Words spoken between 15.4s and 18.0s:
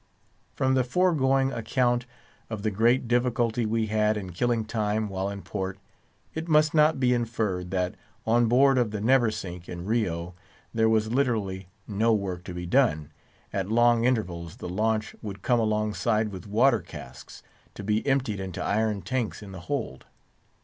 come alongside with water casks, to